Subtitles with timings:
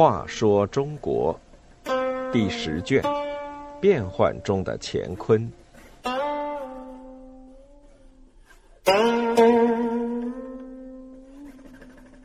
[0.00, 1.38] 话说中国
[2.32, 3.02] 第十卷：
[3.82, 5.52] 变幻中的乾坤。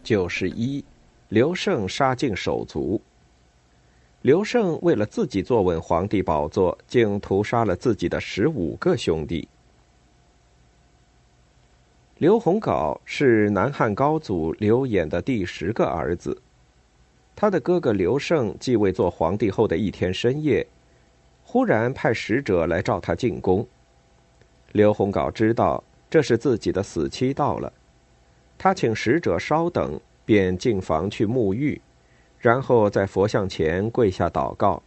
[0.01, 0.85] 九十一，
[1.27, 3.01] 刘胜杀尽手足。
[4.21, 9.45] 刘胜为了自己坐稳皇帝宝座，竟屠杀了自己的十五个兄弟。
[12.17, 16.41] 刘洪镐是南汉高祖刘演的第十个儿子。
[17.35, 20.65] 他的哥哥刘胜继位做皇帝后的一天深夜，
[21.43, 23.67] 忽然派使者来召他进宫。
[24.71, 27.73] 刘洪镐知道这是自己的死期到了，
[28.57, 31.81] 他请使者稍等，便进房去沐浴，
[32.39, 34.81] 然后在佛像前跪下祷告。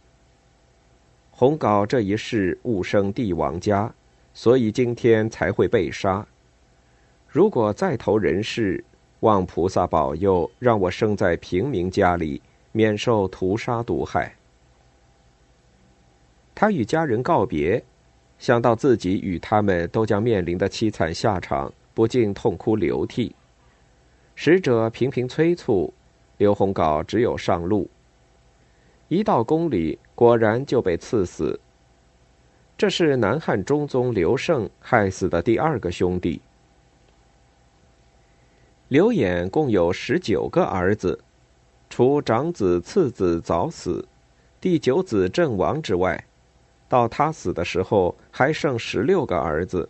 [1.29, 3.93] 洪镐这一世误生帝王家，
[4.33, 6.25] 所以今天才会被杀。
[7.31, 8.83] 如果再投人世，
[9.19, 12.41] 望菩萨保佑，让我生在平民家里，
[12.71, 14.33] 免受屠杀毒害。
[16.55, 17.83] 他与家人告别，
[18.39, 23.35] 想到自己与他们都将面临的凄惨下场，不禁痛哭流涕。
[24.33, 25.93] 使者频频催促，
[26.37, 27.87] 刘洪镐只有上路。
[29.07, 31.59] 一到宫里，果然就被刺死。
[32.75, 36.41] 这是南汉中宗刘胜害死的第二个兄弟。
[38.89, 41.19] 刘演共有十九个儿子，
[41.91, 44.03] 除长子、次子早死，
[44.59, 46.25] 第九子阵亡之外，
[46.87, 49.87] 到他死的时候还剩十六个儿子。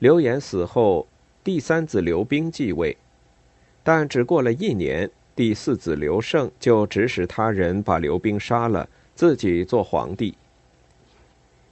[0.00, 1.08] 刘演死后，
[1.42, 2.94] 第三子刘兵继位，
[3.82, 10.36] 但只过了一年，第四子刘胜就指使他人把刘兵杀了，自己做皇帝。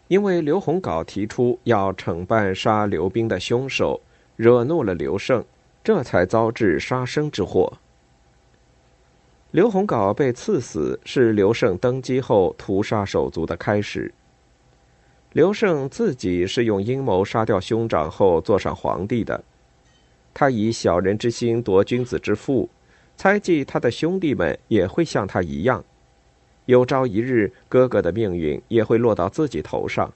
[0.08, 4.00] 因为刘洪镐提出要惩办杀刘兵的凶手，
[4.36, 5.44] 惹怒了刘胜。
[5.82, 7.78] 这才遭致杀生之祸。
[9.50, 14.12] 刘洪镐被赐死，是刘胜登基后屠杀手足的开始。
[15.32, 19.42] 刘胜自己是用阴谋杀掉兄长后坐上皇帝的，
[20.34, 22.68] 他以小人之心夺君子之腹，
[23.16, 25.84] 猜忌他的兄弟们也会像他一样，
[26.66, 30.12] 有朝一日哥哥的命运也会落到自己头上，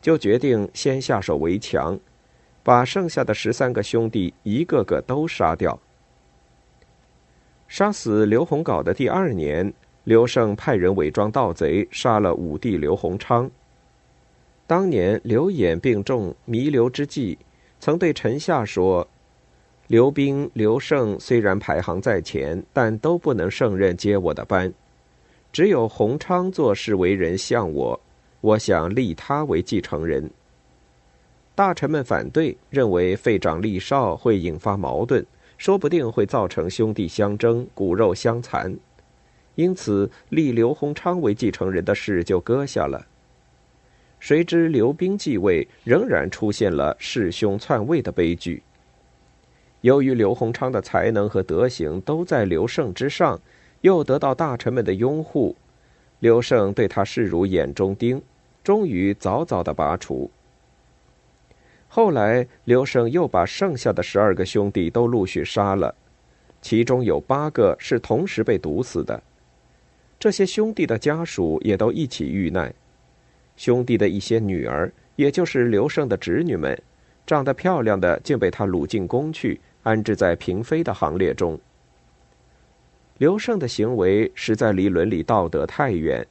[0.00, 1.98] 就决定先下手为强。
[2.68, 5.80] 把剩下的十三个兄弟一个个都杀掉。
[7.66, 9.72] 杀死刘洪镐的第二年，
[10.04, 13.50] 刘胜派人伪装盗贼，杀了武帝刘洪昌。
[14.66, 17.38] 当年刘演病重弥留之际，
[17.80, 19.08] 曾对臣下说
[19.88, 24.70] ：“刘兵、刘胜虽然排行在前，但都不能胜任接我的班。
[25.50, 27.98] 只有洪昌做事为人像我，
[28.42, 30.30] 我想立他为继承人。”
[31.58, 35.26] 大臣们反对，认为废长立少会引发矛盾，
[35.56, 38.76] 说不定会造成兄弟相争、骨肉相残，
[39.56, 43.04] 因此立刘洪昌为继承人的事就搁下了。
[44.20, 48.62] 谁知刘斌继位，仍然出现了弑兄篡位的悲剧。
[49.80, 53.40] 由于刘洪昌的才能和德行都在刘胜之上，
[53.80, 55.56] 又得到大臣们的拥护，
[56.20, 58.22] 刘胜对他视如眼中钉，
[58.62, 60.30] 终于早早的拔除。
[61.88, 65.94] 后来，刘胜又把剩下的十二个兄弟都陆续杀了，
[66.60, 69.20] 其中有八个是同时被毒死的。
[70.20, 72.72] 这些兄弟的家属也都一起遇难。
[73.56, 76.80] 兄弟的一些女儿，也就是刘胜的侄女们，
[77.26, 81.58] 长得漂亮的竟被他掳进宫去，安置在嫔妃的行列中。
[83.16, 86.24] 刘胜的行为实在离伦理道德太远。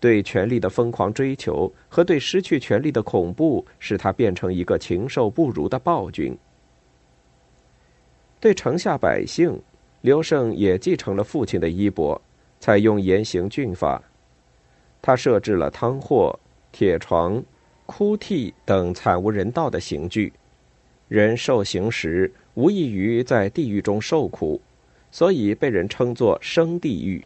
[0.00, 6.36] 对权力的疯狂追求和对失去权力的恐怖，使他变成一个禽兽不如的暴君。
[8.40, 9.60] 对城下百姓，
[10.02, 12.20] 刘胜也继承了父亲的衣钵，
[12.60, 14.00] 采用严刑峻法。
[15.02, 16.38] 他设置了汤祸、
[16.70, 17.42] 铁床、
[17.86, 20.32] 哭涕等惨无人道的刑具，
[21.08, 24.60] 人受刑时无异于在地狱中受苦，
[25.10, 27.24] 所以被人称作“生地狱”。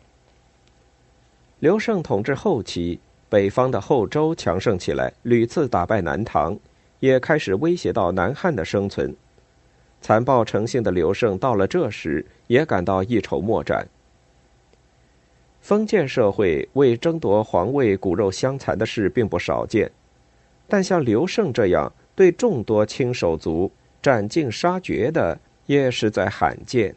[1.62, 2.98] 刘胜统治后期，
[3.28, 6.58] 北方的后周强盛起来，屡次打败南唐，
[6.98, 9.14] 也开始威胁到南汉的生存。
[10.00, 13.86] 残暴成性的刘胜到了这时，也感到一筹莫展。
[15.60, 19.88] 封建社会为争夺皇位骨肉相残的事并不少见，
[20.66, 23.70] 但像刘胜这样对众多亲手足
[24.02, 26.92] 斩尽杀绝的，也实在罕见。